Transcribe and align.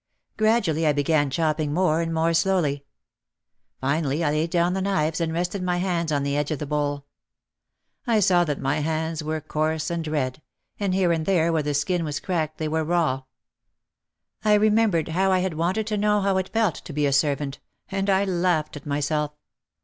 Gradually 0.35 0.87
I 0.87 0.93
began 0.93 1.29
chopping 1.29 1.75
more 1.75 2.01
and 2.01 2.11
more 2.11 2.33
slowly. 2.33 2.85
Finally 3.79 4.23
I 4.23 4.31
laid 4.31 4.49
down 4.49 4.73
the 4.73 4.81
knives 4.81 5.21
and 5.21 5.31
rested 5.31 5.61
my 5.61 5.77
hands 5.77 6.11
on 6.11 6.23
the 6.23 6.35
edge 6.35 6.49
of 6.49 6.57
the 6.57 6.65
bowl. 6.65 7.05
I 8.07 8.19
saw 8.19 8.43
that 8.45 8.59
my 8.59 8.79
hands 8.79 9.23
were 9.23 9.39
coarse 9.39 9.91
and 9.91 10.07
red, 10.07 10.41
and 10.79 10.95
here 10.95 11.11
and 11.11 11.27
there 11.27 11.53
where 11.53 11.61
the 11.61 11.75
skin 11.75 12.03
was 12.03 12.19
cracked 12.19 12.57
they 12.57 12.67
were 12.67 12.83
raw. 12.83 13.25
I 14.43 14.55
remembered 14.55 15.09
how 15.09 15.31
I 15.31 15.37
had 15.37 15.53
wanted 15.53 15.85
to 15.85 15.97
know 15.97 16.19
how 16.21 16.37
it 16.39 16.49
felt 16.49 16.73
to 16.85 16.93
be 16.93 17.05
a 17.05 17.13
servant 17.13 17.59
and 17.91 18.09
I 18.09 18.25
laughed 18.25 18.75
at 18.75 18.87
myself. 18.87 19.33